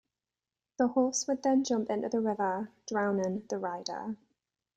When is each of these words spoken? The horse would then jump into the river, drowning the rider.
The 0.77 0.87
horse 0.87 1.27
would 1.27 1.43
then 1.43 1.63
jump 1.63 1.91
into 1.91 2.09
the 2.09 2.21
river, 2.21 2.71
drowning 2.87 3.45
the 3.51 3.59
rider. 3.59 4.15